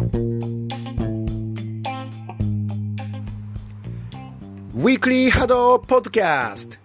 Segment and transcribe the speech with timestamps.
[0.00, 6.78] ウィークリーハドポッドキャスト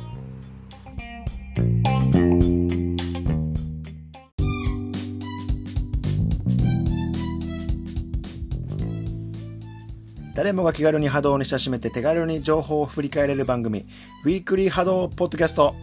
[10.33, 13.85] 誰もが気軽に波動に親しめて手軽に情報を振り返れる番組
[14.25, 15.73] ウィークリー波動ポッドキャスト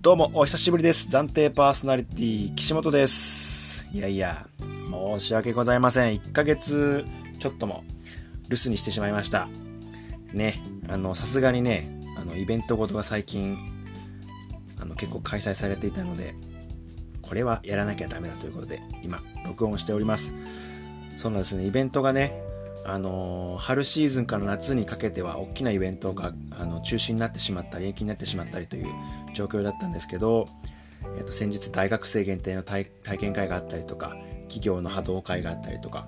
[0.00, 1.08] どうもお久しぶりです。
[1.08, 3.88] 暫定パーソナリティ岸本です。
[3.90, 4.46] いやいや。
[5.18, 6.14] 申し訳ございません。
[6.14, 7.04] 1ヶ月
[7.38, 7.84] ちょっとも
[8.48, 9.48] 留守にしてしまいました。
[10.32, 13.56] ねあのさすがにねあのイベントごとが最近
[14.80, 16.34] あの結構開催されていたので
[17.22, 20.34] これはやらなきゃダメだということで今録音しております。
[21.16, 21.64] そうなんですね。
[21.64, 22.42] イベントがね
[22.84, 28.86] あの春シーズンから夏にかけては大きなイベントがあの中止になってしまったり延期になってしまったりという
[29.32, 30.48] 状況だったんですけど、
[31.16, 36.06] えっと、先日大学生限定の体験会があったりとか企業の波動会があったりとか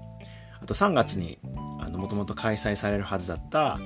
[0.61, 1.39] あと3月に
[1.93, 3.79] もともと開催されるはずだった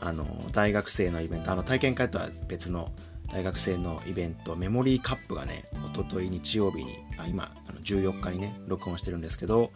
[0.00, 2.90] あの大学生のイベントあの体験会とは別の
[3.32, 9.72] 大学生のイベントメモリーカップがねおととい日曜日にあ今あの14日にね録音してるんですけど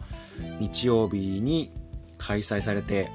[0.59, 1.71] 日曜日に
[2.17, 3.09] 開催されて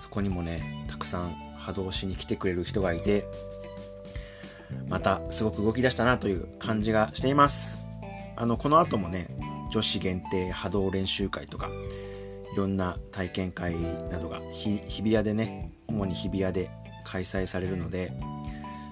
[0.00, 3.26] そこにもねたくさん波動しに来てくれる人がいて
[4.88, 7.82] またすごく動き出したなという感じがしています。
[8.36, 9.26] あのこの後もね
[9.70, 11.70] 女子限定波動練習会とか
[12.52, 13.74] いろんな体験会
[14.10, 16.70] などが日比谷でね主に日比谷で
[17.04, 18.12] 開催されるので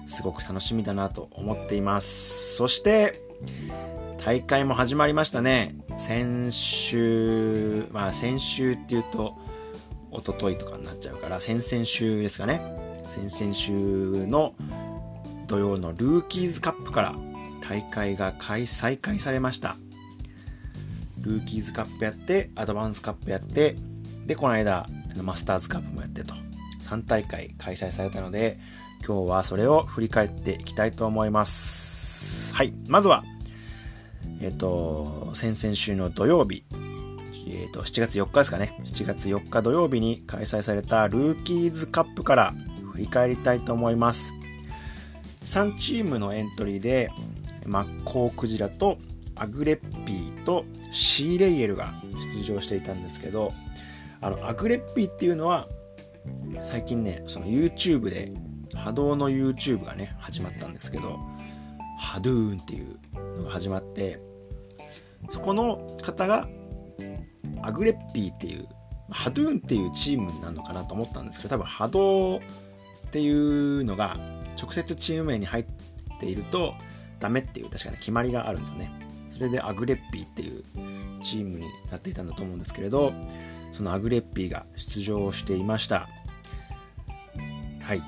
[0.05, 2.55] すごく楽しみだなと思っています。
[2.55, 3.21] そして
[4.23, 5.75] 大会も始まりましたね。
[5.97, 9.37] 先週まあ先週っていうと
[10.11, 12.61] 一昨日とかになっちゃうから先々週ですかね。
[13.07, 14.55] 先々週の
[15.47, 17.15] 土曜のルーキーズカップから
[17.67, 18.33] 大会が
[18.65, 19.77] 再開されました。
[21.19, 23.75] ルーキーズカップやってアドバンスカップやって
[24.25, 24.87] でこの間
[25.21, 26.33] マスターズカップもやってと。
[26.79, 28.59] 3大会開催されたので
[29.05, 32.53] 今日はそれを振り返っていきたいと思います。
[32.53, 33.23] はいまずは
[34.41, 36.63] えっ、ー、と先々週の土曜日
[37.49, 38.77] えーと、7月4日ですかね。
[38.83, 42.53] 7月4日土曜日に開催されたルーキーズカップから
[42.91, 44.33] 振り返りたいと思います。
[45.43, 47.09] 3チームのエントリーで
[47.65, 48.97] マッコウクジラと
[49.39, 51.93] アグレッピーとシーレイエルが
[52.35, 53.53] 出場していたんですけど
[54.21, 55.67] あのアグレッピーっていうのは
[56.61, 58.31] 最近ねその YouTube で
[58.75, 61.19] 波動の YouTube がね始まったんですけど
[61.99, 62.99] ハドゥーンっていう
[63.37, 64.19] のが始まって
[65.29, 66.47] そこの方が
[67.61, 68.67] アグレッピーっていう
[69.09, 72.41] ハドゥーンっていうチームなのかなと思ったんですけど多分波動っ
[73.11, 74.17] ていうのが
[74.61, 75.65] 直接チーム名に入っ
[76.19, 76.73] ていると
[77.19, 79.06] ダメっていう確かに決まりがあるんですよね。
[79.37, 80.63] それでアグレッピーっていう
[81.21, 83.13] チームになっていたんだと思うんですけれど
[83.71, 86.07] そのアグレッピーが出場していました。
[87.81, 88.01] はい。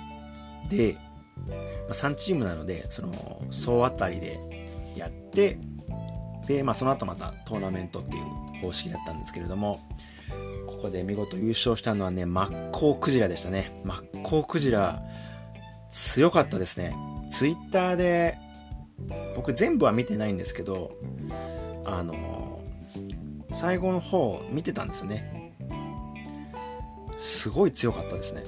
[0.69, 0.97] で、
[1.47, 1.53] ま
[1.89, 4.39] あ、3チームなのでその総当たりで
[4.97, 5.59] やって
[6.47, 8.23] で、まあ、その後またトーナメントっていう
[8.62, 9.79] 方式だったんですけれども
[10.68, 13.81] ここで見事優勝したのはねマッコウクジラでしたね。
[13.84, 15.03] マッコウクジラ
[15.89, 16.95] 強かったですね。
[17.29, 18.38] ツイッターで
[19.35, 20.95] 僕全部は見てないんですけど
[21.85, 22.61] あの
[23.51, 25.53] 最後の方見てたんですよね。
[27.17, 28.43] すごい強かったですね。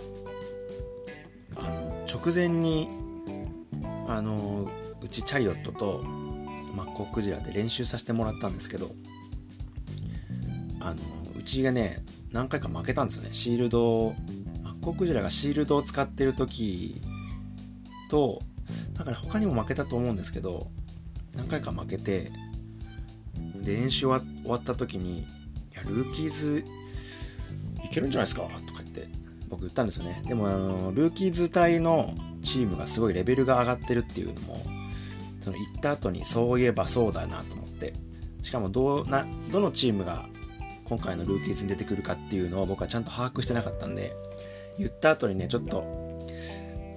[1.56, 2.88] あの直前に
[4.07, 4.69] あの
[5.01, 6.03] うちチャリオットと
[6.75, 8.91] マッコウクジラで練習させてもらったんですけど
[10.79, 11.01] あの
[11.38, 13.29] うちがね何回か負けたんですよね。
[13.31, 14.13] シールド
[14.63, 17.01] マッコウクジラがシールドを使ってる時
[18.09, 18.41] と
[19.01, 20.67] なんかね他にも負けたと思うんですけど
[21.35, 22.31] 何回か負けて
[23.56, 25.22] で練習は終わった時に
[25.73, 26.63] 「いやルーキーズ
[27.84, 29.07] いけるんじゃないですか?」とか言って
[29.50, 32.13] 僕言ったんですよねでもあのルーキーズ隊の
[32.44, 34.61] チームがすごいレベルが上がってるっていうのも
[35.41, 37.94] その行った後にそういえばそうだなと思って
[38.44, 40.29] しかもどうなどのチームが
[40.85, 44.14] 今回のルーキーズに出てくるかっていうのを僕はちゃんと把握してなかったんで
[44.78, 46.10] 言った後にねちょっと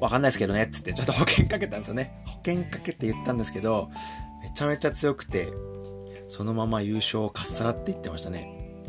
[0.04, 2.22] わかんないですけどねつってちょっと保険かけたんですよね。
[2.26, 3.88] 保険かけて言ったんですけど
[4.42, 5.48] めちゃめちゃ強くて
[6.28, 8.84] そのまま優勝をかっさらっていってましたね。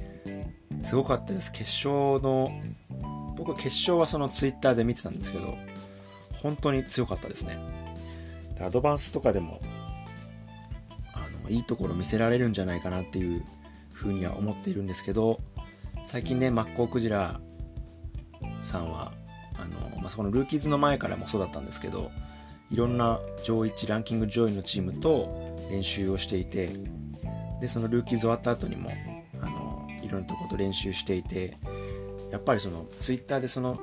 [0.82, 1.54] すごかったです。
[1.54, 2.52] 決勝の
[3.38, 5.58] 僕決勝はそのツイッターで見てたんですけど
[6.34, 7.60] 本当に強かったですね。
[8.60, 9.62] アドバンスとかでも
[11.14, 13.42] あのいいところ見せられるんじゃないかなっていう
[13.94, 15.40] ふうには思っているんですけど
[16.04, 17.40] 最近ねマッコウクジラ
[18.62, 19.14] さんは
[19.60, 22.12] あの、まあ、そこのルーキーズの前からもそうだったんですけど
[22.72, 26.70] いろんな上位ランキング上位のチームと練習をしていて
[27.62, 28.92] でそのルーキーズ終わった後にも
[29.42, 31.58] あのいろんなとこと練習していて
[32.32, 33.80] やっぱりそのツイッターでその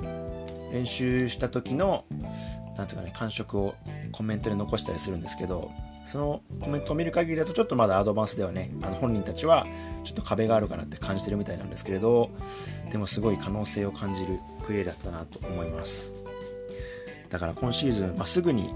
[0.72, 2.04] 練習した時の
[2.76, 3.74] なんていうかね感触を
[4.10, 5.70] コメントで残したりするんですけど
[6.04, 9.66] そのコメントを見る限りだとちょっとまだアドバンスではねあの本人たちは
[10.04, 12.30] ちょっと壁があるかなって感じてるみたいなんですけれど
[12.90, 16.12] でもすごい可能性を感じるプレーだったなと思います。
[17.28, 18.70] だから今シーズン、まあ、すぐに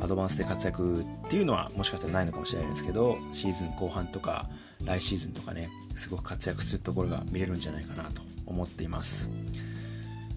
[0.00, 4.46] アドバンスで活躍っていうのはもしかしたらないのかもしれないですけどシーズン後半とか
[4.84, 9.30] 来シーズンとかねすごく活躍するところが見れるんじゃないかなと思っています。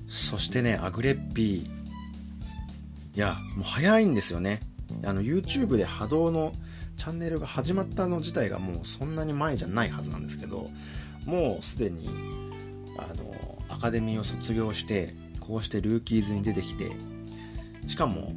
[0.07, 1.83] そしてねアグレッピー。
[3.15, 4.59] いやもう早いんですよね。
[5.05, 6.53] あの YouTube で波動の
[6.97, 10.69] チャンネルが始まったの自体がもうそんなに前じゃないはずなんですけど
[11.25, 12.09] もうすでに
[12.97, 16.91] あのアカデミーを卒業してこうしてルーキーズに出てきて
[17.87, 18.33] しかも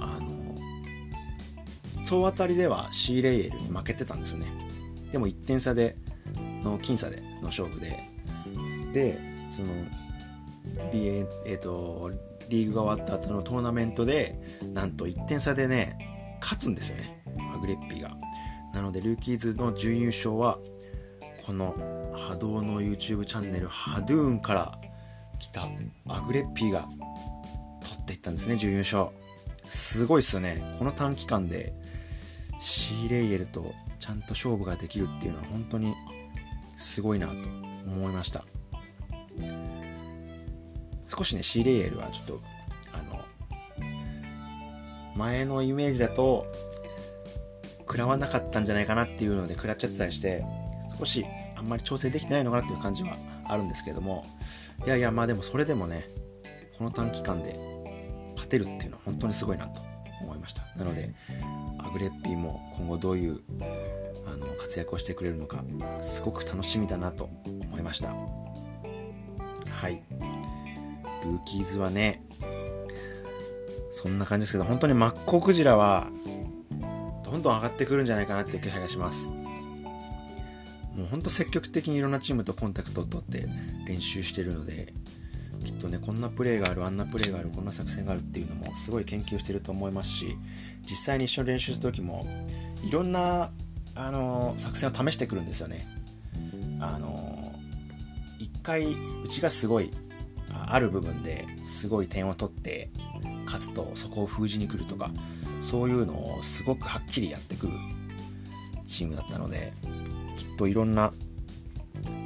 [0.00, 4.46] あの総当たりではシーレイエルに負けてたんですよね。
[5.12, 5.96] でも1点差で
[6.62, 8.10] の僅差での勝負で。
[8.92, 9.18] で
[9.52, 9.68] その
[10.92, 12.10] リ,、えーと、
[12.48, 14.38] リーグが終わった後のトーナメントで
[14.74, 17.22] なんと1点差でね勝つんですよね。
[17.54, 18.16] アグレッピーが。
[18.74, 20.58] なのでルーキーズの準優勝は
[21.46, 21.74] この
[22.28, 24.78] 波動の YouTube チャンネルハドゥーンから
[25.38, 25.68] 来た
[26.08, 26.88] アグレッピーが
[27.82, 29.08] 取っていったんですね準優勝。
[29.66, 30.76] すごいっすよね。
[30.78, 31.72] この短期間で
[32.60, 35.94] シーレイエルとちゃんと勝負ができるっていうのは本当に
[36.76, 37.34] すごいなと
[37.86, 38.44] 思いました。
[41.06, 42.40] 少しねシーレイエルはちょっと
[42.92, 43.20] あの
[45.16, 46.46] 前のイメージだと
[47.80, 50.44] 食らわなかったんじゃないかなっていうので食らっちゃってたりして
[51.02, 51.26] 少し
[51.56, 54.24] あんまり調整できてないのかなっていう感じはあるんですけれども
[54.86, 56.04] いやいやまあでもそれでもね
[56.78, 57.58] この短期間で
[58.34, 59.80] 勝てるっていうのは本当にすごいなと
[60.20, 60.62] 思いました。
[60.76, 61.12] なので
[61.78, 63.40] アグレッピーも今後どういう
[64.26, 65.64] あの活躍をしてくれるのか
[66.00, 68.10] すごく楽しみだなと思いました。
[68.10, 70.02] はい。
[71.24, 72.24] ルーキーズはね
[73.90, 76.06] そんな感じですけど本当にマッコウクジラは
[77.24, 79.28] どんどん上がってくるんじゃないかなっていう気配がします。
[80.96, 83.48] もうほんと積極的にいろんなチームとコンタクトを取って
[83.86, 84.92] 練習してるので
[85.64, 90.36] きっとねこんなプレーがあるあんなプレーがあるこんな作戦があるっていうのもすごい研究してると思いますし
[90.82, 92.26] 実際に一緒に練習する時も
[92.84, 93.50] いろんな
[93.94, 95.86] あの作戦を試してくるんですよね。
[96.80, 97.52] あの
[98.38, 99.90] 一回うちがすごい
[100.66, 102.90] ある部分ですごい点を取って
[103.44, 105.10] 勝つとそこを封じに来るとか
[105.60, 107.72] そういうのをすごくはっきりやってくる
[108.84, 109.72] チームだったので
[110.36, 111.12] きっといろんな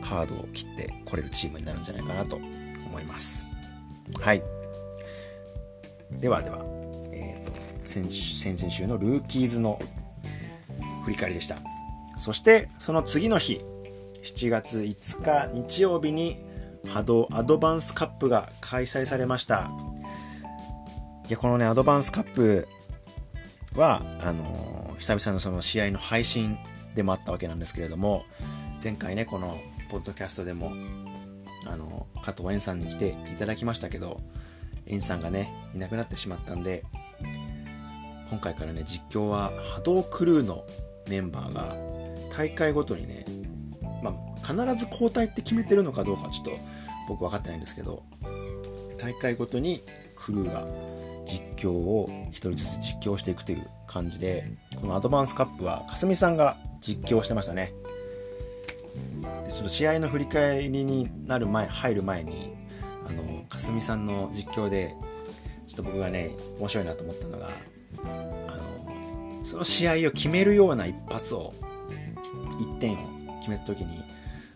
[0.03, 3.45] カードを切ってこれるチームになるんじゃないかなと思います。
[4.21, 4.43] はい。
[6.13, 6.59] ではでは、
[7.13, 9.79] えーと、先先々週のルーキーズの
[11.05, 11.57] 振り返りでした。
[12.17, 13.61] そしてその次の日
[14.23, 16.39] 7月5日日曜日に
[16.87, 19.71] 波動アドバンスカップが開催されました。
[21.29, 22.69] いやこのねアドバンスカップ
[23.75, 26.57] はあのー、久々のその試合の配信
[26.97, 28.25] でもあったわけなんですけれども
[28.83, 29.57] 前回ねこの
[29.91, 30.73] ポッドキャストでも
[31.67, 34.21] あの加藤円さんに来ていただきましたけど
[34.87, 36.85] 円さんがねいなくなってしまったんで
[38.31, 40.65] 今回からね実況は波動クルーの
[41.09, 41.77] メンバーが
[42.37, 43.25] 大会ごとにね、
[44.03, 46.51] まあ、必ず交代って決めてるのかどうかちょっと
[47.09, 48.03] 僕分かってないんですけど
[48.99, 49.81] 大会ごとに
[50.17, 50.67] クルーが
[51.25, 56.57] 実況を1人ずつ実況していくという感じでこのアドバンスカップはかすみさんが
[56.87, 57.73] 実況してましたね。
[59.45, 62.55] でその試合の振り返りになる前入る前に
[63.09, 64.95] あのかすみさんの実況で
[65.67, 67.51] ちょっと僕がね面白いなと思ったのが
[68.05, 71.53] あのその試合を決めるような一発を
[72.61, 72.97] 1点を
[73.41, 73.99] 決めた時に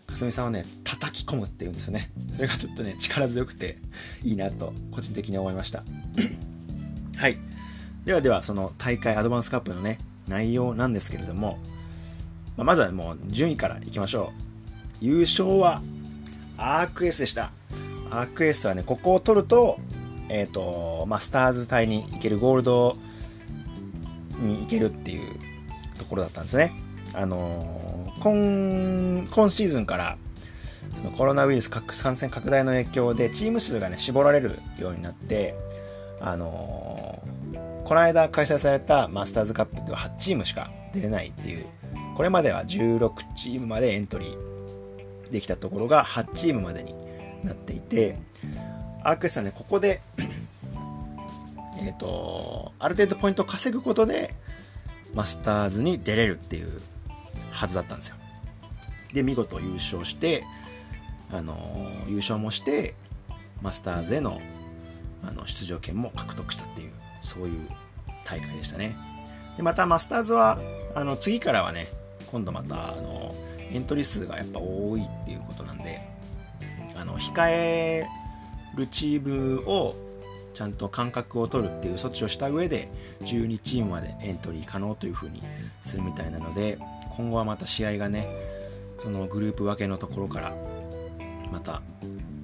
[0.07, 2.09] かすみさんはね叩き込むっていうんですよね。
[2.33, 3.77] それがちょっとね力強くて
[4.23, 5.83] いいなと個人的に思いました。
[7.17, 7.37] はい。
[8.05, 11.59] ではではその大会アドバンスカップのね内容なんですけれども、
[12.57, 14.31] まあ、まずはもう順位からいきましょ
[15.01, 15.81] う優勝は
[16.57, 17.51] アークエスでした。
[18.11, 19.79] アークエスはね、ここを取ると、
[20.29, 22.97] えっ、ー、と、まあ、スターズ隊に行ける、ゴールド
[24.39, 25.39] に行けるっていう
[25.97, 26.73] ところだったんですね。
[27.13, 30.17] あのー、今、今シーズンから、
[30.95, 35.55] そのコロナウイルス感染拡大の影響でチーム数がね、絞られるようになって、
[36.19, 41.65] あのー、この間開催されたマスターズカップでは8チームしか出れないっていう、
[42.15, 46.93] これまでは16チームまでエントリーできたところが8チームまでに
[47.43, 48.17] なっていて、
[49.03, 50.01] アークエスはね、ここで
[51.83, 54.35] えっと、ある程度ポイントを稼ぐことで、
[55.15, 56.81] マスターズに出れるっていう
[57.49, 58.15] はずだったんですよ。
[59.13, 60.43] で、見事優勝して、
[61.31, 61.55] あの
[62.07, 62.93] 優勝もして
[63.61, 64.41] マスターズへの
[65.23, 66.91] あの出場権も獲得したっていう
[67.21, 67.69] そういう
[68.25, 68.95] 大会でしたね
[69.55, 70.59] でまたマスターズは
[70.95, 71.87] あの次からはね
[72.31, 73.35] 今度またあの
[73.71, 76.01] エントリー数がやっぱ多いっていうことなんで
[76.95, 78.07] あの控え
[78.75, 79.95] るチームを
[80.53, 82.89] ちゃんと間隔を取るっていう措置をした上で
[83.21, 85.41] 12チームまでエントリー可能という風に
[85.81, 86.77] するみたいなので
[87.09, 88.27] 今後はまた試合がね
[89.01, 90.53] そのグループ分けのところから
[91.51, 91.81] また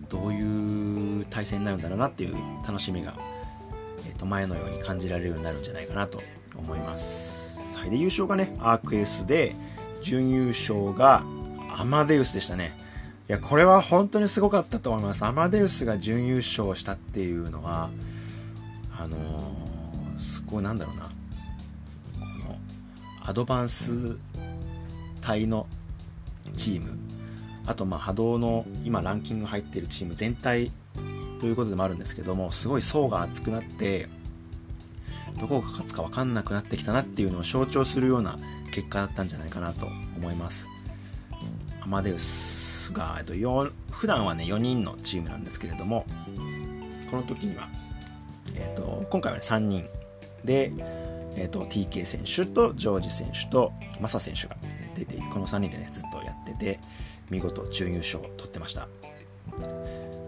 [0.09, 3.13] どういう対戦になるんだろうなっていう楽しみが、
[4.07, 6.21] えー、と前のように感じられるようになるんじゃないかなと
[6.57, 7.77] 思います。
[7.77, 9.53] はい、で優勝がねアークエースで
[10.07, 11.23] 準優勝が
[11.75, 12.77] アマデウスでしたね。
[13.27, 15.25] いや、これは本当にすごかったと思います。
[15.25, 17.89] アマデウスが準優勝したっていうのは、
[18.97, 21.03] あのー、すごいなんだろうな。
[21.03, 21.09] こ
[22.47, 22.57] の、
[23.21, 24.17] アドバンス
[25.19, 25.67] 隊の
[26.55, 26.97] チーム、
[27.65, 30.71] あと、まあ、波動の今ランキング入ってるチーム全体
[31.41, 34.07] ということでもあるんですけども、すごい層が厚くなって、
[35.37, 38.37] どこが勝つか分かんなくなってきたなっていうのを象徴するような
[38.77, 40.67] 結果だったんじゃないかなと思います。
[41.81, 43.33] アマデウスが、えっと、
[43.89, 46.05] 普段はね4人のチームなんですけれども
[47.09, 47.67] この時には、
[48.55, 49.87] えっと、今回はね3人
[50.45, 50.71] で、
[51.35, 54.55] えっと、TK 選手とジョージ選手とマサ選手が
[54.93, 56.79] 出てこの3人でねずっとやってて
[57.31, 58.87] 見事準優勝を取ってました。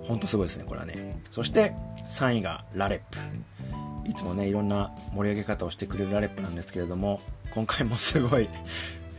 [0.06, 1.22] 本当すごいですねこれはね。
[1.30, 1.76] そして
[2.10, 3.20] 3位がラレップ。
[4.10, 8.50] いつもねいろんな盛り上げ方をしてくれるラレップなんですけれども今回もすごい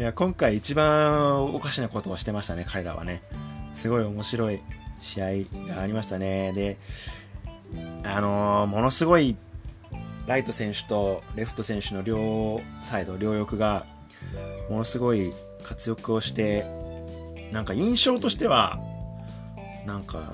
[0.01, 3.21] いや、今回一番おかしなことをしてましたね、彼らはね。
[3.75, 4.61] すごい面白い
[4.99, 5.27] 試合
[5.69, 6.55] がありましたね。
[6.55, 6.79] で、
[8.03, 9.37] あのー、ものすごい
[10.27, 13.85] ライト選手とレフト選手の両サイド、両翼が、
[14.71, 16.65] ものすごい活躍をして、
[17.53, 18.81] なんか印象としては、
[19.85, 20.33] なんか、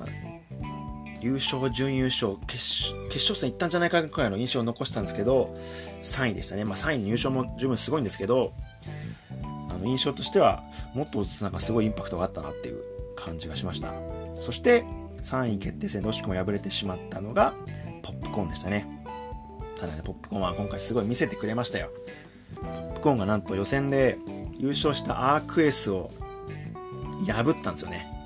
[1.21, 5.55] 優勝、準優勝決、決勝戦行ったんじゃないかくらいの印象を残したんですけど、
[6.01, 6.65] 3位でしたね。
[6.65, 8.53] まあ3位入賞も十分すごいんですけど、
[9.69, 12.81] あの印象としてはもっとなんかすごいインパクトがあったなっていう
[13.15, 13.93] 感じがしました。
[14.39, 14.85] そして
[15.23, 17.53] 3位決定戦で惜しくも敗れてしまったのが
[18.03, 18.87] ポップコーンでしたね。
[19.79, 21.89] ただねポップコーンは今回すごい見せてくれましたよ。
[22.55, 24.17] ポップコーンがなんと予選で
[24.57, 26.11] 優勝したアークエースを
[27.27, 28.16] 破ったんですよね。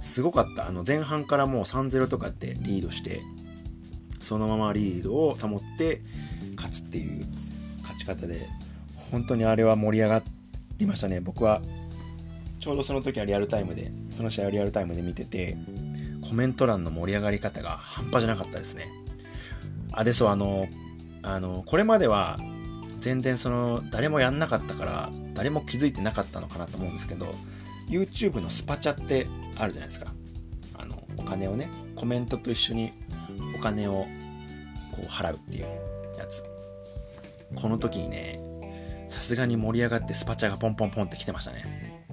[0.00, 0.66] すごかった。
[0.66, 3.20] あの前半からもう3-0とかってリードして
[4.20, 6.00] そのままリードを保って
[6.56, 7.26] 勝つっていう
[7.82, 8.48] 勝ち方で
[9.10, 10.22] 本当にあれは盛り上が
[10.78, 11.20] りましたね。
[11.20, 11.62] 僕は
[12.58, 15.56] ちょうどその時はリアルタイムでその試合をリアルタイムで見てて
[16.28, 18.88] コメント欄の盛り上がり方が半端じゃなかったですね。
[19.92, 20.68] あでそうあの
[21.22, 22.38] あのこれまでは
[23.00, 27.34] 全然その誰もやんなかったから誰も気づいてなかったのかなと思うんですけど
[27.88, 29.26] YouTube のスパチャって
[29.60, 30.12] あるじゃないですか
[30.76, 32.92] あのお金をねコメントと一緒に
[33.56, 34.06] お金を
[34.92, 35.66] こう払うっていう
[36.18, 36.42] やつ
[37.54, 38.50] この時にね
[39.10, 42.06] さすがに盛り上がってスパチャがポンポンポンって来てましたね。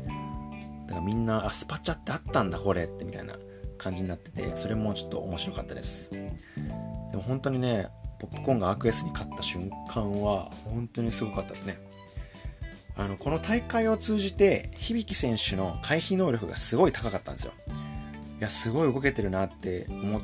[0.87, 3.35] だからみんな、あ、スパチャってあったんだこれってみたいな
[3.77, 6.09] 感じになってて、それもちょっと面白かったです。
[6.09, 6.17] で
[7.13, 7.87] も本当にね、
[8.19, 11.77] ポップコーンがアクエスに勝った瞬間は、本当にすごかったですね。
[12.97, 17.53] あの、この大会を通じて、響選手の回避能力がすごい高かったんですよ。
[18.39, 20.21] いや、すごい動けてるなって思っ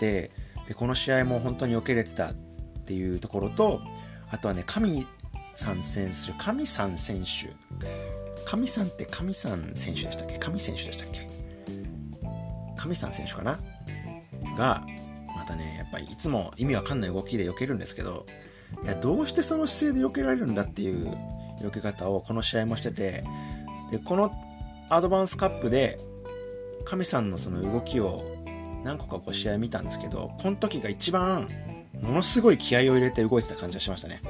[0.00, 0.32] て、
[0.66, 2.34] で、この試合も本当に避けれてたっ
[2.84, 3.80] ていうところと、
[4.28, 5.06] あとはね、神
[5.54, 7.54] 参戦する神さん選手。
[8.44, 10.38] 神さんって神さん選手でしたっけ？
[10.38, 11.28] 神選手でしたっけ？
[12.76, 13.58] 神さん選手かな？
[14.56, 14.82] が
[15.36, 18.26] またねやっぱりいつも意味わかんない動きで避けるんですけど
[18.82, 21.16] いやどうしてその姿勢で避けられるんだっていう
[21.60, 23.24] 避け方をこの試合もしてて
[23.90, 24.32] でこの
[24.88, 25.98] アドバンスカップで
[26.84, 28.24] 神さんのその動きを
[28.84, 31.48] 何個かこう試合見たんですけどこの時が一番
[32.00, 34.20] ものすごい気合を入れて動いてた感じがしましたね。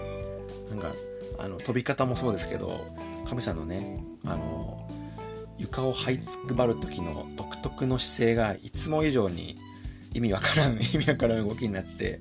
[0.70, 0.92] なんか
[1.38, 2.84] あの飛び方もそうですけど
[3.26, 4.88] 神さんのねあの
[5.56, 9.56] 床を這いつくばる時の独特の姿勢がいつも以上に
[10.12, 12.20] 意味わからん意味わからん動きになって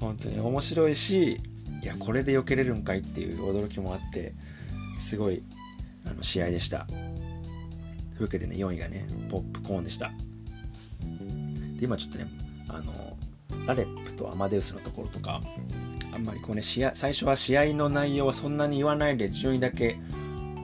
[0.00, 1.40] 本当に面白いし
[1.82, 4.32] いやこれで避けれるんかいっていう驚きもあって
[4.96, 5.42] すごい
[6.06, 6.96] あの試合でしたとい
[8.20, 10.10] うわけでね4位がねポップコーンでした
[11.78, 12.26] で今ちょっとね
[12.68, 12.92] あの
[13.66, 15.40] ラレップとアマデウスのところとか
[16.14, 19.98] あんまりこうね、試合、最初は試合の内容はそんなに言わないで順位だけ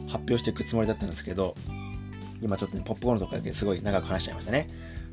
[0.06, 1.56] 発表していくつもりだったんですけど、
[2.40, 4.68] 今ちょっとね、ポップコーンのとこだけすごい長く話しちゃいましたね。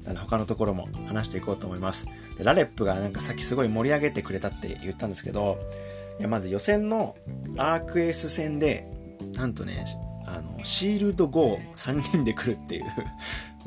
[0.07, 2.07] なの他のところも話していこうと思います。
[2.37, 5.59] で、ラレップがなんかさっきすごい盛り上げてくれたって言ったんですけど、
[6.19, 7.15] いや、まず予選の
[7.57, 8.89] アークエース戦で、
[9.35, 9.85] なんとね、
[10.25, 12.85] あの、シールド5 3人で来るっていう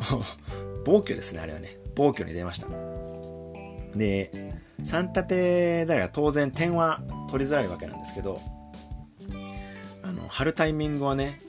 [0.85, 1.77] 暴挙ですね、あれはね。
[1.95, 2.69] 暴挙に出ました。
[3.95, 4.31] で、
[4.83, 8.41] 3立てだから当然点は取りづらいわけなんですけど、
[10.03, 11.41] あの、張るタイミングはね、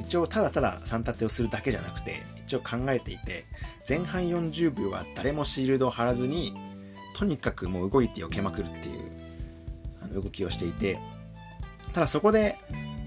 [0.00, 3.44] 一応ただただ3立てをするだけじゃなくて、一応考えていて、
[3.88, 6.52] 前半40秒は誰もシールドを張らずに、
[7.14, 9.00] とにかくもう動いて避けまくるっていう
[10.02, 10.98] あの動きをしていて、
[11.92, 12.58] ただそこで、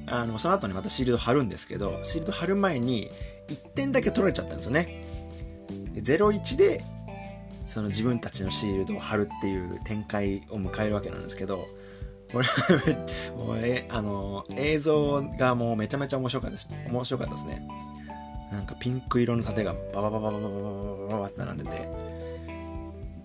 [0.08, 3.10] あの、その後にまたシールド貼るんですけど、シールド貼る前に
[3.50, 5.04] 1点だけ取られちゃったんですよね。
[5.96, 6.82] 0-1で、
[7.66, 11.68] その自分たちのシールドを貼るっていう展開を迎えるわけなんですけど、
[12.32, 12.48] これ
[13.36, 17.68] もうえあの映像がもうめちゃめちゃ面白かったです面白かったですね
[18.54, 21.90] なんかピンク色の盾がバババババババババババって並んでて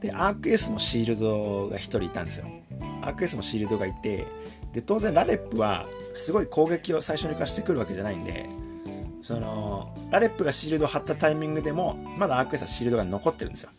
[0.01, 2.47] でアークエースのシールドが1人いたんですよ
[3.03, 4.27] アークエースのシールドがいて
[4.73, 8.47] で当然ラレップはすごい攻撃を最初に貸してくるわけじゃないんで
[9.21, 13.71] そのラレップがシールドを貼ったタイミングでもまだアークエースはシールドが残ってるんですよ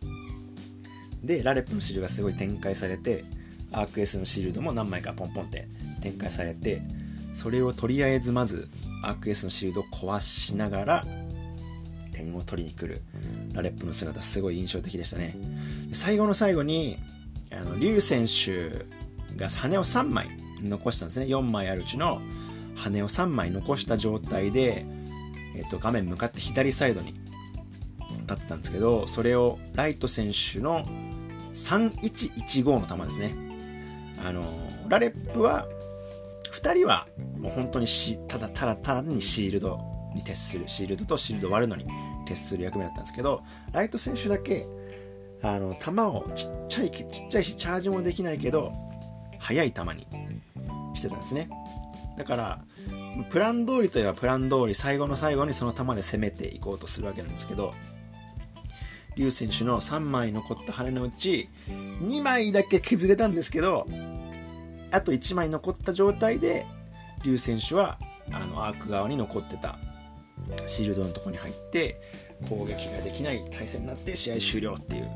[1.23, 3.23] でラレップのシールドがすごい展開されて
[3.71, 5.67] アークエースのシールドも何枚かポンポンって
[6.01, 6.81] 展開されて
[7.33, 8.67] それをとりあえずまず
[9.03, 11.05] アークエースのシールドを壊しながら
[12.19, 13.01] 点を取りに来る
[13.53, 15.35] ラレップの姿すごい印象的でしたね。
[15.93, 16.97] 最後の最後に
[17.51, 18.85] あのリュウ選手
[19.35, 20.29] が羽を3枚
[20.61, 21.25] 残したんですね。
[21.27, 22.21] 4枚あるうちの
[22.75, 24.85] 羽を3枚残した状態で、
[25.55, 27.13] えっと、画面向かって左サイドに
[28.21, 30.85] 立ってたんですけどそれをライト選手の
[31.53, 33.33] 3115の球ですね。
[34.25, 34.43] あの
[34.89, 35.67] ラレップは
[36.51, 37.07] 2人は
[37.39, 37.87] もう本当に
[38.27, 41.85] ただただただにシールドに徹するシールドとシールド割るのに
[42.25, 44.65] 徹する役目だったんですけどライト選手だけ
[45.41, 48.73] あの球をちっちゃいちっちゃいしチャージもできないけど
[49.39, 50.07] 速い球に
[50.93, 51.49] してたんですね。
[52.17, 52.59] だから
[53.29, 57.73] プラン通りといえばプラン通り最後の最後にその球で攻めていこうとするわけなんですけど
[59.15, 63.87] リュウ選手の3枚残った羽のうち2枚だけ削れたんですけど
[64.91, 66.65] あと1枚残った状態で
[67.23, 67.97] リュウ選手は
[68.31, 69.77] あのアーク側に残ってた
[70.65, 71.99] シールドのとこに入って
[72.47, 75.07] 攻撃ができない対戦になって試合終了っていう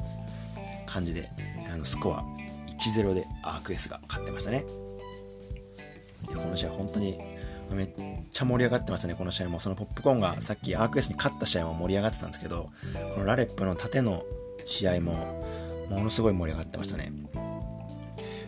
[0.85, 1.29] 感じで
[1.71, 2.23] あのスコア
[2.67, 4.65] 1-0でアークエスが勝ってましたね
[6.27, 7.19] この試合本当に
[7.71, 7.89] めっ
[8.31, 9.59] ちゃ盛り上がってましたね、この試合も。
[9.59, 12.69] そのポップコーンがさっきアークエスに勝った試合も盛り上がってたんですけど、
[13.13, 14.23] このラレップの縦の
[14.65, 15.43] 試合も
[15.89, 17.11] ものすごい盛り上がってましたね。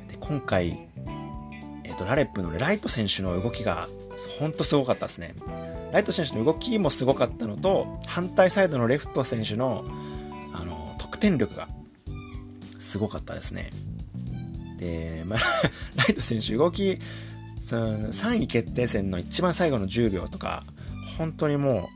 [0.10, 0.88] で今回、
[1.84, 3.88] えっと、ラレップのライト選手の動きが
[4.40, 5.34] ほんとすごかったですね。
[5.96, 9.86] ライト選手の動きもすごかったのと、反対サイドのレフト選手の
[10.52, 11.70] あの得点力が
[12.78, 13.70] すごかったですね。
[14.78, 15.40] で、まあ、
[15.96, 17.00] ライト選手動き
[17.62, 20.66] その3位決定戦の一番最後の10秒とか、
[21.18, 21.90] 本当にも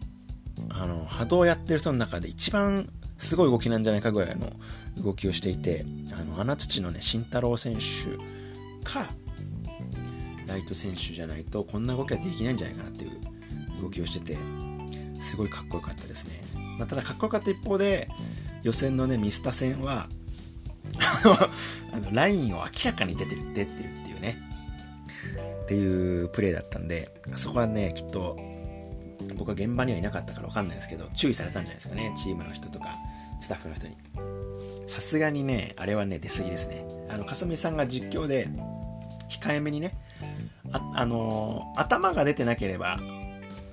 [0.59, 4.49] う、あの、波動やってる人の中で一番すごい動きなんじゃないかぐらいの
[5.03, 8.15] 動きをしていて、あの、穴土のね、慎太郎選手
[8.89, 9.09] か、
[10.47, 13.28] ライト選手じゃないとこんな動きはできないんじゃないかなっていう
[13.81, 14.37] 動きをしてて、
[15.19, 16.41] すごいかっこよかったですね。
[16.77, 18.07] まあ、ただかっこよかった一方で、
[18.63, 20.07] 予選のね、ミスタ戦は、
[21.93, 24.37] あの、ラインを明らかに出てる、出てるっていうね、
[25.63, 28.37] っていうプレーだったんで、そこはね、きっと、
[29.35, 32.95] 僕は現場にはいなかったからわかんないですけど、注意されたんじゃないですかね、チームの人とか、
[33.39, 33.95] スタッフの人に。
[34.87, 36.83] さすがにね、あれはね、出過ぎですね。
[37.09, 38.47] あの、かすみさんが実況で、
[39.29, 39.93] 控えめにね、
[40.71, 42.99] あ、あのー、頭が出てなければ、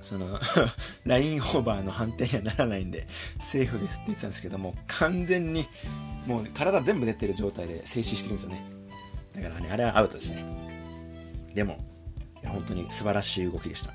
[0.01, 0.39] その
[1.05, 3.07] ラインオーバーの判定にはならないんで、
[3.39, 5.67] セーフですって言ってたんですけども、完全に、
[6.25, 8.65] もう体全部出てる状態で静止してるんですよね。
[9.35, 10.43] だからね、あれはアウトですね。
[11.53, 11.77] でも、
[12.41, 13.93] いや本当に素晴らしい動きでした。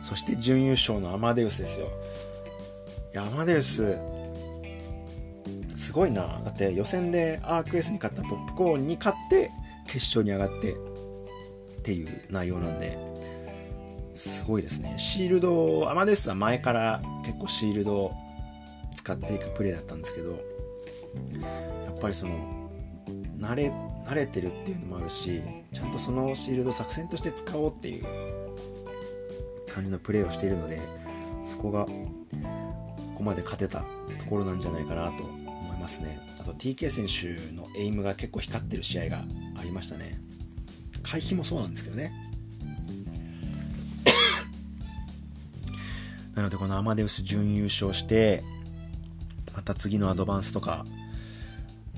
[0.00, 1.88] そして準優勝のアマデウスですよ。
[3.12, 3.96] いや、アマデウス、
[5.76, 6.40] すごいな。
[6.44, 9.50] だって予選でアークエスに勝ったポップコーンに勝って
[9.86, 13.11] 決勝に上がってっていう内容なんで、
[14.14, 14.94] すごいですね。
[14.98, 18.14] シールド、アマデスは前から結構シールドを
[18.94, 20.36] 使っていくプレーだったんですけど、や
[21.90, 22.70] っぱりその、
[23.38, 23.72] 慣れ
[24.06, 28.04] 慣れてるっていうのもあるしちゃんとそのシールド作戦として使おうっていう
[29.72, 30.80] 感じのプレーをしているので
[31.44, 31.92] そこがこ
[33.16, 33.80] こまで勝てた
[34.18, 36.18] ところなんじゃないかなと思いますね。
[36.40, 39.24] あと TK 選手のエイムが結構光ってる試合が
[39.56, 40.18] ありましたね。
[41.02, 42.12] 回避もそうなんですけどね。
[46.34, 48.42] なのでこのアマデウス準優勝して
[49.54, 50.84] また次のアドバンスとか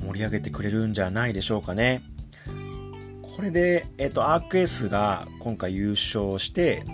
[0.03, 2.03] 盛り上げてくれるんじゃないでしょうかね。
[3.23, 6.85] これで、えっ、と、アークエースが今回優勝して、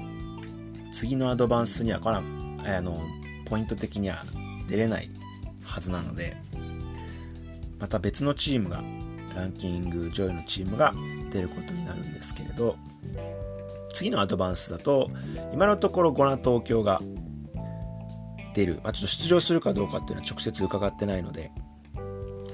[0.90, 3.02] 次のアドバンスには、この、あの、
[3.50, 4.24] ポイント的には
[4.68, 5.10] 出れない
[5.64, 6.36] はずなので
[7.80, 8.82] また別のチームが
[9.34, 10.94] ランキング上位のチームが
[11.32, 12.76] 出ることになるんですけれど
[13.92, 15.10] 次のアドバンスだと
[15.52, 17.00] 今のところゴナ東京が
[18.54, 21.50] 出る、まあ、ちょっと出場するかどうかっていうのは直接伺ってないので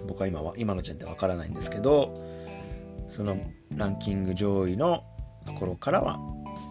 [0.06, 2.14] 僕は今は今の時点でわからないんですけど
[3.09, 3.38] その
[3.74, 5.04] ランキング上位の
[5.44, 6.18] ところからは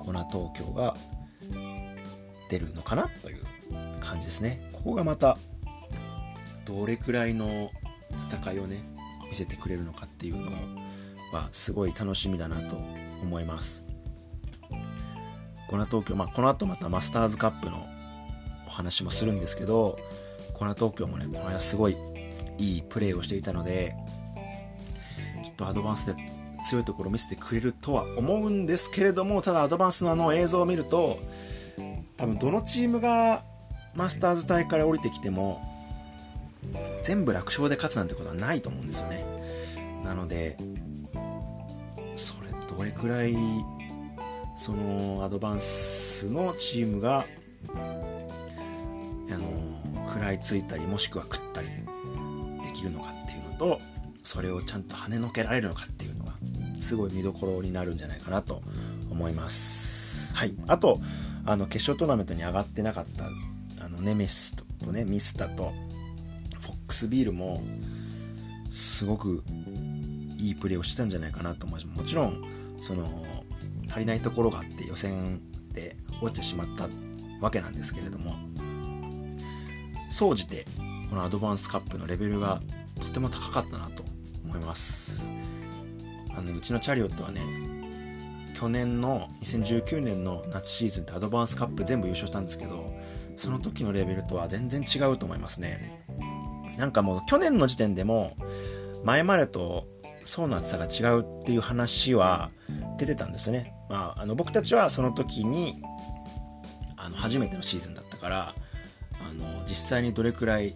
[0.04, 0.96] ゴナ東京が
[2.50, 3.44] 出るのかなという
[4.00, 4.70] 感じですね。
[4.72, 5.38] ここがまた
[6.66, 7.72] どれくらいの
[8.32, 8.84] 戦いをね
[9.30, 10.52] 見せてくれるのかっていうの
[11.34, 12.76] はすごい楽しみだなと
[13.22, 13.86] 思います。
[15.68, 17.88] コナ東京、まあ、この後またマスターズカップの
[18.68, 20.00] お話もするんですけど
[20.54, 21.98] コナ東京もねこの間すごい
[22.58, 23.96] いいプレーをしていたので
[25.44, 26.16] きっとアドバンスで
[26.66, 31.20] 強いところを見せてくれるとは思うんですけれどもただアドバンスのあの映像を見ると
[32.18, 33.44] 多分どのチームが
[33.96, 35.62] マスターズ大から降りてきても
[37.04, 39.24] 全部楽勝で勝つなんてことはないと思うんですよね。
[40.04, 40.58] なので
[42.16, 43.36] それどれくらい
[44.56, 47.26] そのアドバンスのチームが
[50.26, 51.68] らいついたりもしくは食ったり
[52.64, 53.80] できるのかっていうのと
[54.24, 56.34] それをちゃんと跳ねのけられるのかっていうのが
[56.82, 58.62] すごい見どころになるんじゃないかなと
[59.10, 60.36] 思います。
[60.36, 60.54] はい。
[60.68, 61.00] あと
[61.46, 63.26] あの決勝トーナメントに上がってなかった
[63.86, 65.74] あのネメシスとねミスタと
[66.60, 67.62] フォックスビールも
[68.70, 69.44] すごく
[70.38, 71.98] いいプレーをしてたんじゃないかなと思います。
[72.00, 72.44] もちろん
[72.80, 73.26] その
[73.88, 75.40] 足りないところがあって予選
[75.72, 76.90] で落ちてしまった
[77.42, 78.36] わけなんですけれども
[80.16, 80.66] 総じて
[81.10, 82.62] このアドバンスカップのレベルが
[83.02, 84.02] とても高かったなと
[84.46, 85.34] 思います。
[86.34, 87.42] あのうちのチャリオットはね
[88.58, 92.94] 去年の2019年の夏シーズンってアドバンスカップ全部優勝したんですけど
[93.36, 96.06] その時のレベルとは全然違うと思いますね。
[96.78, 98.38] なんかもう去年の時点でも
[99.04, 99.86] 前までと
[100.24, 102.52] 層の厚さが違うっていう話は
[102.98, 105.82] 出てたんですよね、まあ、あの僕たちはその時に
[106.96, 108.56] あの初めてのシーズンだったから
[109.36, 110.76] の実際にどれくらい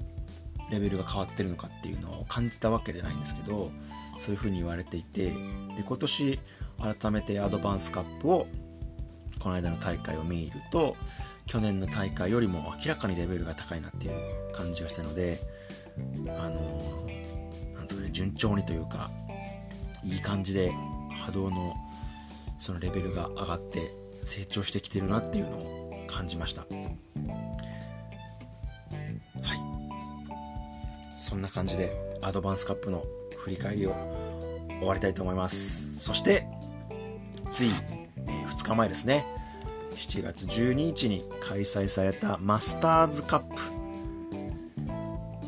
[0.70, 3.72] レベルが変わってるのかっていうのを感じたわけじゃないんですけど
[4.20, 5.32] そういうふうに言われていて
[5.76, 6.40] で今年
[6.80, 8.48] 改めてアドバンスカップを
[9.40, 10.96] この間の大会を見ると
[11.46, 15.40] 去年の大会よりも明らかにレベルが高いなっていう感じがしたので
[16.38, 17.08] あの
[17.74, 19.10] なんとかね順調にというか
[20.04, 20.72] いい感じで
[21.26, 21.76] 波動の
[22.58, 23.92] そのレベルが上がって
[24.26, 26.66] 成長してきてるなっていうのを感じました。
[29.44, 29.60] はい。
[31.18, 33.04] そんな感じでアドバンスカップの
[33.38, 33.96] 振り返りを
[34.80, 36.00] 終わりたいと思います。
[36.00, 36.48] そして
[37.50, 37.70] つい、
[38.18, 39.26] えー、2日前ですね。
[39.96, 43.62] 7月12日に開催されたマスターズカップ。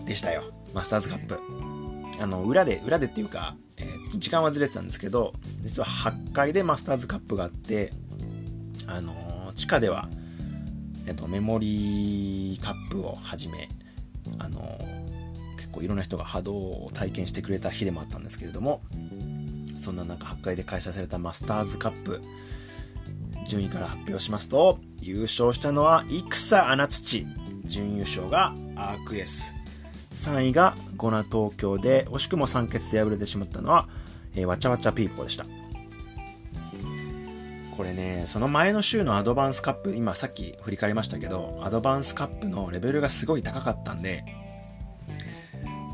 [0.06, 0.44] でしたよ。
[0.74, 1.40] マスターズカップ。
[2.22, 7.92] あの裏で裏でっていうか、えー、時間はずれてたんですけど実は8階でマスターズカップがあって
[8.86, 10.08] あのー、地下では、
[11.08, 13.70] えっと、メモリーカップをはじめ
[14.44, 15.02] あのー
[15.72, 18.82] こういろんな人が波動を体験してくれた日でもあったんですけれども
[19.78, 22.22] そんな中8回で開催されたマスターズカップ
[23.48, 27.26] 順位から発表しますと優勝したのは戦穴土
[27.66, 29.56] 準優勝がアークエス。
[30.14, 33.88] 3位がゴナ東京で惜しくも酸欠で敗れてしまったのは、
[34.36, 35.46] えー、わちゃわちゃピーポーでした。
[37.72, 44.24] これねその前の週のアドバンスカップ今さっき振り返りましたけどアドバンスカップのレベルがすごい高かったんで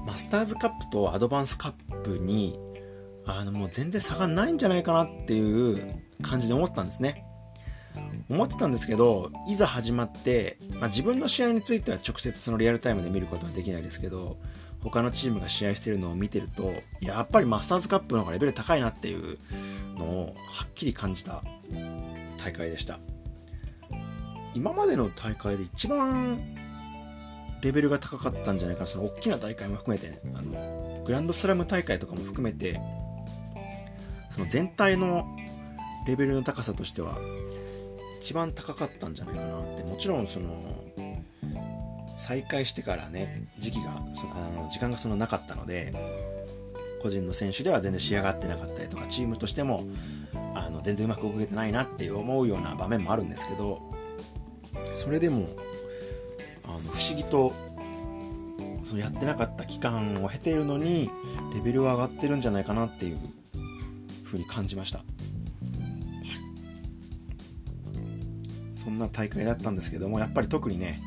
[0.05, 2.59] マスターズカップとアドバンスカップに
[3.25, 7.25] あのもう全然差がないんじゃないかなっていう感じで思ったんですね。
[8.29, 14.37] 思ってたんですけどいざ始まって、まあ、自分の試合については直接そのリアルタイムで見ることはできないですけど
[14.89, 19.37] 他のチームが試合してるのを見てるとやっぱりマスターズカップの方がレベル高いなっていう
[19.97, 21.43] のをはっきり感じた
[22.37, 22.99] 大会でした。
[24.53, 26.39] 今までの大会で一番
[27.61, 28.87] レベルが高かったんじゃないかな。
[28.87, 30.19] その大きな大会も含めてね。
[30.35, 32.79] あのグランドスラム大会とかも含めて
[34.29, 35.25] その全体の
[36.07, 37.17] レベルの高さとしては
[38.19, 39.83] 一番高かったんじゃないかなって。
[39.83, 40.86] もちろんその
[42.17, 45.93] 再開してからね時期がそのあの時間がそのなかったので
[47.01, 49.85] 個人の選手では全然仕上がってなかったりとかチームとしても
[50.55, 53.81] あの全然うまく動けてないなって思うような場面もあるんですけど
[54.93, 55.47] それでも
[56.65, 57.53] あの不思議と
[58.83, 61.09] そのやってなかった期間を経ているのに
[61.53, 63.19] レベルは上がってるんじゃないかなっていう
[64.23, 65.03] 風に感じました、は
[68.73, 70.99] い、そんな大会だったんですけどもやっぱり特にね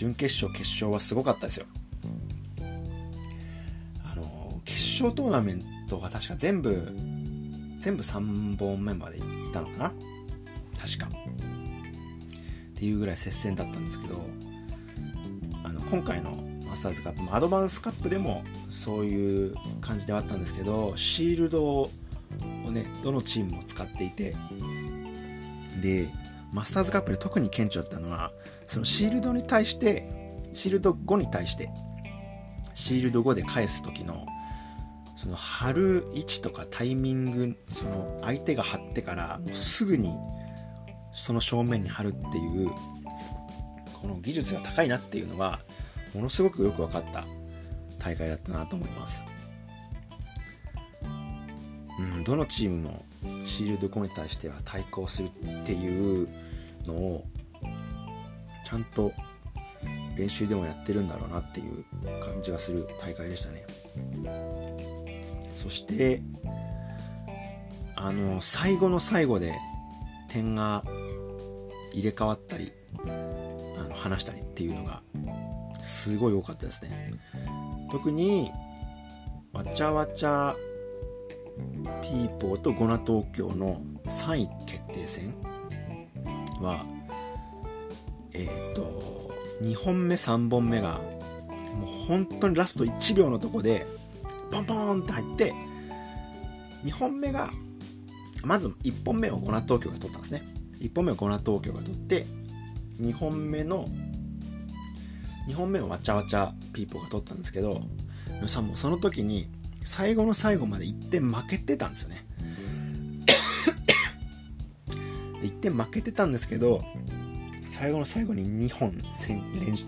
[0.00, 1.66] 準決勝決勝はすごかったですよ。
[4.10, 6.90] あの決勝トーナメントが確か全部
[7.80, 9.92] 全部3本目まで行ったのかな？
[10.80, 11.06] 確か。
[11.06, 11.10] っ
[12.76, 14.24] ていうぐらい接戦だったんですけど
[15.64, 16.30] あの今回の
[16.66, 21.90] マスターズカップもアドバンスカップでもそういう感じではあったんですけどシールドを
[22.70, 24.34] ねどのチームも使っていて
[25.82, 26.08] で
[26.52, 28.32] マスターズカップで特に顕著だったのは
[28.66, 30.08] そのシールドに対して
[30.52, 31.70] シールド5に対して
[32.74, 34.26] シールド5で返す時の
[35.16, 40.16] その貼る位置とかタイミングその相手が貼ってからもうすぐに
[41.12, 42.70] その正面に貼るっていう
[44.00, 45.60] この技術が高いなっていうのが
[46.14, 47.24] ものすごくよく分かった
[47.98, 49.26] 大会だったなと思います。
[51.98, 53.04] うん、どのチームも
[53.44, 55.30] シールド5に対しては対抗するっ
[55.64, 56.28] ていう
[56.86, 57.24] のを
[58.64, 59.12] ちゃんと
[60.16, 61.84] 練習でもやってるんだろうなっていう
[62.22, 63.64] 感じがする大会でしたね。
[65.52, 66.22] そして
[67.96, 69.54] あの最後の最後で
[70.28, 70.82] 点が
[71.92, 72.72] 入れ替わったり
[73.04, 75.02] あの離したりっていうのが
[75.82, 77.12] すごい多かったですね。
[77.90, 78.50] 特に
[79.52, 80.54] わちゃわちゃ
[82.02, 85.34] ピーポーとゴナ東京の3位決定戦
[86.60, 86.84] は
[88.32, 89.30] えっ、ー、と
[89.62, 91.00] 2本目3本目が
[91.74, 93.86] もう本当にラスト1秒のとこで
[94.50, 95.54] ポンポンって入って
[96.84, 97.50] 2本目が
[98.44, 100.42] まず1本目をゴナ東京が取ったんですね。
[100.80, 102.24] 1本目をゴナ東京が取って
[103.00, 103.86] 2本目の
[105.46, 107.82] 2本目をわちゃわちゃピーポーが取ったんですけど
[108.46, 109.48] さんもその時に
[109.84, 112.26] 最後の最後まで1点負けてたんですよね。
[115.42, 116.84] 1点負けてたんですけど
[117.70, 118.92] 最後の最後に2本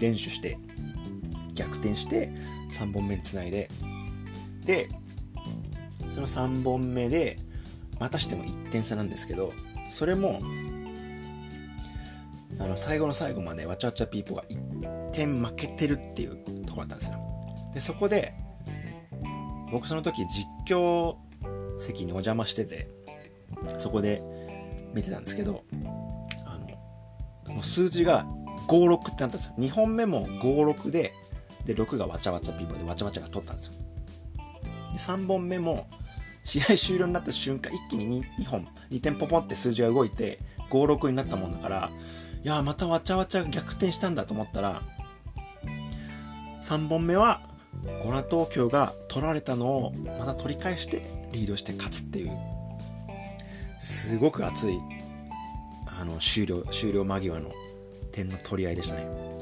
[0.01, 0.59] 練習して
[1.55, 2.33] 逆転して
[2.71, 3.69] 3本目につないで
[4.65, 4.89] で
[6.15, 7.39] その3本目で
[8.01, 9.53] またしても1点差なんですけど
[9.91, 10.41] それも
[12.59, 17.19] あの最後の最後までわちゃわちゃピーポーが1点負けてるっていうところだったんですよ。
[17.75, 18.35] でそこで
[19.73, 21.17] 僕その時実況
[21.79, 22.89] 席にお邪魔してて
[23.79, 24.23] そこで
[24.95, 25.65] 見てたんですけど
[26.47, 28.27] あのもう数字が
[28.69, 29.55] 56ってなったんですよ。
[29.59, 31.13] 2本目も56で
[31.65, 33.73] で6がわちゃわちゃピーポーでわちゃわちゃが取ったんですよ。
[34.93, 35.89] で3本目も
[36.45, 40.39] 試合終了になった瞬間一気に 2, 2本2点ポポンって数字が動いて
[40.71, 41.91] 56になったもんだから
[42.43, 44.83] いやまたわちゃわちゃ逆転したんだと思ったら
[46.63, 47.41] 3本目は
[48.03, 52.31] ゴナ東京が取られたのをまた取り返してリードして勝つっていう
[53.79, 54.79] すごく熱い
[55.87, 57.51] あの終了終了間際の
[58.13, 59.33] 点の取り合いでしたね。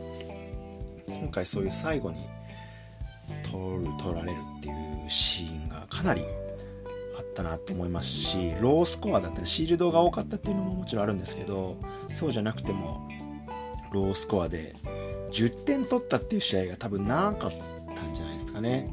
[1.08, 2.16] 今回そういう最後に
[3.50, 6.22] 取る取られるっていうシーンがかなり
[7.18, 11.76] あったなと思いますしロースコアだったりシールドが多かったっていうのももちろんあるんですけど
[12.12, 13.08] そうじゃなくても
[13.92, 14.74] ロースコアで
[15.32, 17.79] 10点取ったっていう試合が多分なかった
[18.60, 18.88] ね。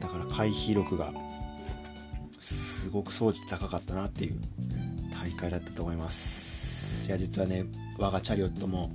[0.00, 1.12] だから回避力が
[2.40, 4.40] すごく掃除高かったなっていう
[5.10, 7.08] 大会だったと思います。
[7.08, 7.64] いや実はね
[7.98, 8.90] 我がチャリオットも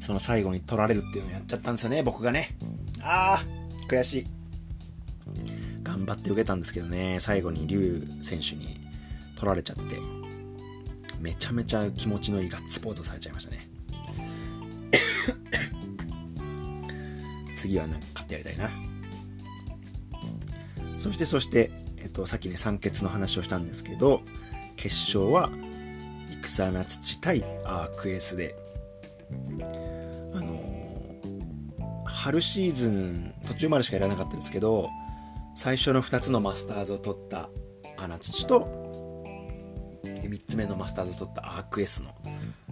[0.00, 2.48] その最後に取られるっていうのをやっちゃったんですよね僕がね。
[3.02, 4.26] あー悔しい。
[5.82, 8.80] 頑張って受けたんですけどね最後に劉選手に
[9.34, 9.98] 取られちゃって
[11.18, 13.69] めちゃめちゃ気持ちのいいガッツポーズをされちゃいましたね。
[17.60, 18.70] 次はなんか勝ってやりたいな。
[20.96, 24.22] そしてそしてえっとさっきね酸欠の話をしたんですけど
[24.76, 25.50] 決勝は
[26.42, 28.54] 戦な土対アークエスで
[30.34, 34.88] あのー、春シーズン途中までしかやらなかったですけど
[35.54, 37.50] 最初の2つのマスターズを取った
[37.96, 38.60] アナ土と
[40.04, 42.10] 3つ目のマスターズを取ったアークエスの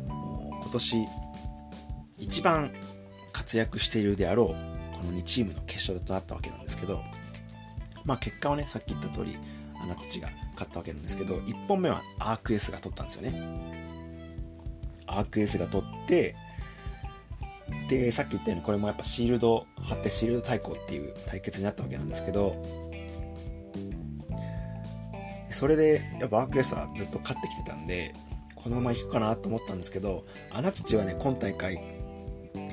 [0.06, 1.08] 今年
[2.18, 2.72] 一番
[3.32, 7.02] 活躍しているであろうこの2チームの決勝となったわけなんですけど、
[8.04, 9.38] まあ結果はね、さっき言った通り、
[9.80, 13.78] 穴土が勝ったわけなんですけど、1本目はアークエスが取ったんですよね。
[15.06, 16.34] アークエスが取って、
[17.88, 22.62] で、さっき言ったようにこれもやっぱシールド貼ってシールド対抗っていう対決になったわけなんですけど、
[25.50, 28.14] それでやっぱアークエスはずっと勝ってきてたんで、
[28.54, 31.80] このまま行くかなと思ったんですけど、穴土はね、今大会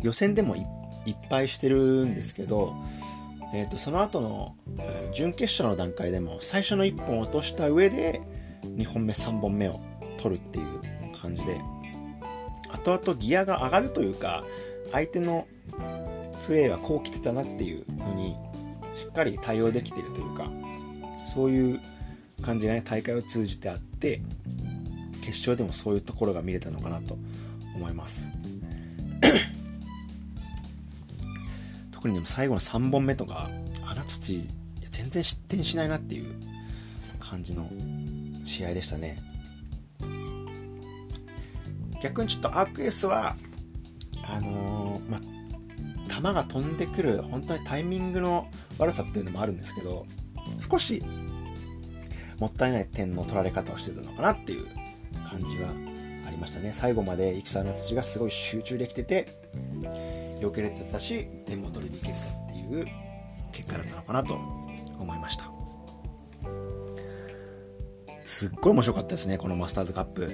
[0.04, 0.56] 予選でも
[1.06, 2.76] いっぱいしてるんですけど、
[3.54, 4.56] えー、とその後の、
[5.14, 8.22] 準決勝の段階でも最初の1本落とした上で
[8.64, 9.80] 2本目3本目を
[10.18, 10.66] 取るっていう
[11.22, 11.60] 感じで
[12.72, 14.44] 後々ギアが上がるというか
[14.92, 15.48] 相手の
[16.46, 18.36] プレーはこう来てたなっていうのに
[18.94, 20.50] しっかり対応できてるというか
[21.34, 21.80] そういう
[22.42, 24.22] 感じがね大会を通じてあって
[25.22, 27.18] 決勝でもそういうところが見れたのかなと
[27.76, 28.30] 思います。
[32.06, 33.50] 特にでも最後の3本目とか
[33.84, 34.48] 穴土
[34.92, 36.36] 全然失点しないなっていう
[37.20, 37.68] 感じの
[38.44, 39.18] 試合でしたね。
[42.04, 43.36] 逆にちょっとアークエースは
[44.24, 45.20] あのー、ま
[46.16, 50.06] 球が飛んでくる本当にタイミングの悪さっていうのもあるんですけど
[50.60, 51.04] 少し
[52.38, 54.68] もったいない点の取られ方をしてたのかなっていう
[55.28, 55.70] 感じは
[56.28, 56.72] ありましたね。
[56.72, 59.40] 最後まで戦の土がすごい集中できてて
[60.46, 62.88] 避けれてたし点も取りに行けてたっていう
[63.52, 65.52] 結果だったのかなと思いました。
[68.26, 70.32] すっごい面白かったですねこのマスターズカップ。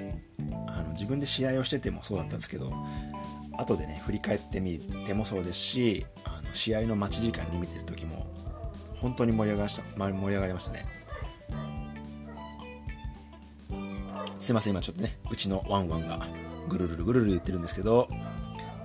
[0.68, 2.72] あの自分で試合をしててもそうだったんですけど
[3.58, 8.26] 後でね振り返ってみてもそうですしあの試合の待ち時間に見てる時も
[8.96, 10.86] 本当に盛り上がりました盛り上がりましたね。
[14.40, 16.20] すいません今ちょっとねうちのワンワンが
[16.68, 18.08] ぐるるるぐるる言ってるんですけど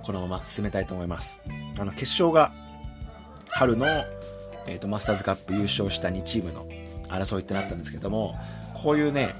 [0.07, 1.41] このまま進めたいと思います。
[1.77, 2.53] あの決勝が
[3.49, 3.85] 春の、
[4.65, 6.65] えーと、マスターズカップ優勝した2チームの
[7.09, 8.39] 争いってなったんですけども
[8.73, 9.35] こういうね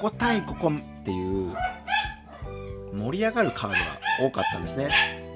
[0.00, 1.54] ここ対ここっていう
[2.92, 3.80] 盛り上がるカードが
[4.28, 4.90] 多かったんですね。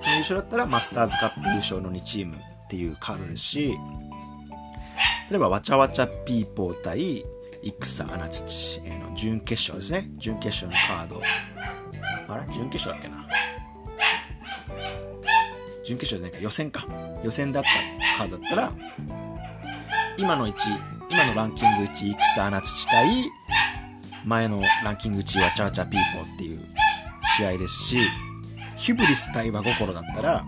[0.04, 3.76] 優勝だったらマスターズカップ優勝の2チームっていうカードですし
[5.30, 7.24] 例えばわちゃわちゃピーポー対
[7.62, 10.10] 戦穴土の準決勝ですね。
[10.18, 11.22] 準決勝のカード。
[12.28, 12.52] あれ？
[12.52, 13.26] 準決勝だっけな？
[15.86, 16.86] 準決勝じゃないか予選か。
[17.22, 18.72] 予選だったカードだったら
[20.18, 20.54] 今の1
[21.10, 23.08] 今のランキング1戦穴土対
[24.24, 26.60] 前のランキング1位わちゃわちゃピーポーっていう
[27.36, 27.98] 試合ですし
[28.76, 30.44] ヒュブリス対和心だったら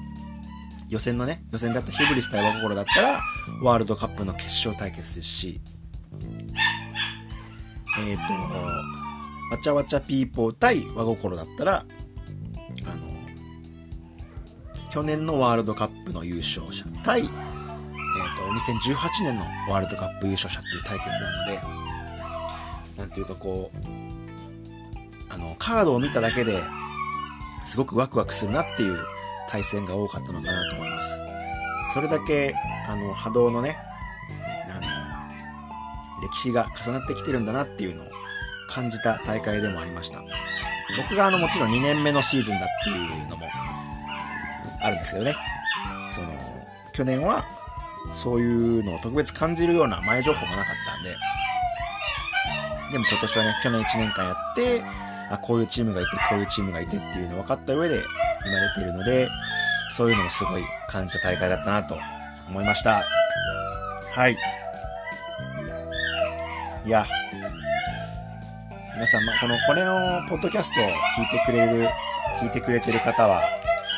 [0.89, 3.23] 予選のね予選だったヒュブリス対和心だったら
[3.63, 5.61] ワールドカップの決勝対決ですし
[7.99, 11.85] えっ、ー、と、わちゃわちゃピーポー対和心だったら、
[14.91, 17.31] 去年のワールドカップの優勝者対、えっ、ー、
[18.37, 21.61] と、2018年のワールドカップ優勝者っていう対決なので、
[22.97, 23.79] なんていうかこう、
[25.29, 26.63] あの、カードを見ただけで
[27.65, 28.99] すごくワクワクするなっていう
[29.49, 31.21] 対戦が多かったのかなと思います。
[31.93, 32.55] それだけ、
[32.89, 33.79] あの、波動のね、
[34.71, 34.81] あ
[36.21, 38.07] の歴史が重なってきてるんだなっていうのを
[38.69, 40.23] 感じた大会でもありました。
[40.97, 43.47] 僕があのもちろん2年目のシーズンだっていうのも
[44.81, 45.35] あるんですけどね。
[46.09, 46.29] その、
[46.93, 47.45] 去年は
[48.15, 51.17] そういうのを特別感じるような前情報もなかったんで、
[52.93, 54.83] でも今年はね、去年1年間やって、
[55.31, 58.05] あ、こういうチームがいて、こういうチームがいてっていうの分かった上で今
[58.75, 59.29] 出ているので、
[59.95, 61.99] そういうのもすごい感じた大会だったなと
[62.49, 63.05] 思いました。
[64.13, 64.37] はい。
[66.85, 67.05] いや、
[68.95, 71.89] 皆さん、まあ、この、これのポッドキャストを聞いてくれる、
[72.41, 73.43] 聞いてくれてる方は、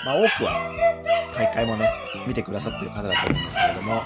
[0.04, 0.72] まあ、多くは、
[1.34, 1.90] 大会もね、
[2.26, 4.02] 見てくださってる方だと思うんですけれども、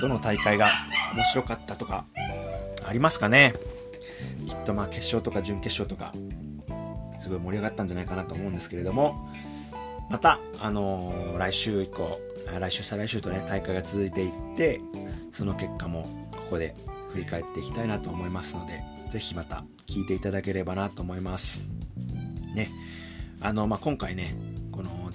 [0.00, 0.70] どの大会が
[1.14, 2.04] 面白かったとか、
[2.86, 3.52] ありますかね？
[4.46, 6.12] きっとまあ、決勝とか準決勝とか、
[7.20, 9.28] すごい盛り上がったんじゃないかなと思うんですけれども、
[10.08, 12.18] また、あのー、来週以降、
[12.58, 14.80] 来週、再来週とね、大会が続いていって、
[15.32, 16.74] その結果もここで
[17.12, 21.66] 振り返っていきたいなと思いますので、ぜひまた聞いていただければなと思います。
[22.54, 22.70] ね。
[23.40, 24.34] あの、まあ、今回ね、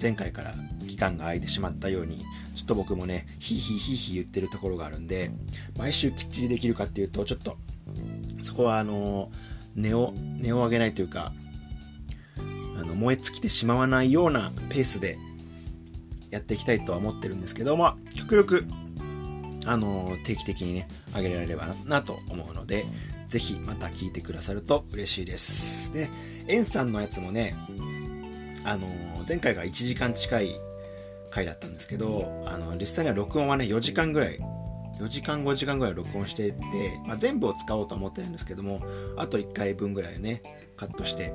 [0.04, 0.54] 前回から
[0.86, 2.18] 期間が空いてしまったように、
[2.54, 5.30] ちょっと僕もね、ヒーヒーヒーヒー言ってるところがあるんで、
[5.78, 7.56] 毎週きっちりできるかっていうと、ちょっと、
[8.42, 9.32] そこはあの、
[9.74, 10.12] 値を、
[10.42, 11.32] 値を上げないというか、
[12.76, 15.16] あの、燃え尽きてしまわないようなペースで
[16.28, 18.66] やっていきたいとは思ってるんですけど、まあ、極力
[19.64, 22.84] あの、定期的にね、あげられればなと思うので、
[23.28, 25.92] ぜひまた聞いてくださると嬉しいです。
[25.92, 26.10] で、
[26.46, 27.56] エンさんのやつもね、
[28.64, 28.88] あの、
[29.28, 30.56] 前回が1時間近い
[31.30, 34.38] 回だったんですけど、あの、実際には録音はね、4時間ぐらい、
[34.98, 36.62] 4時間5時間ぐらい録音していって、
[37.04, 38.80] まあ、全部を使おうと思ってるんですけども、
[39.16, 40.42] あと1回分ぐらいね、
[40.76, 41.34] カットして、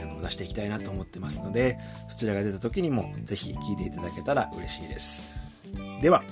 [0.00, 5.68] あの出していきたいなと思ってますので、そちらが出た時にもぜひ聞いていただけたら嬉しいです。
[6.00, 6.22] では、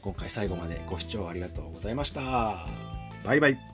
[0.00, 2.66] 今回最後までご視聴ありがとうございました。
[3.24, 3.69] バイバイ。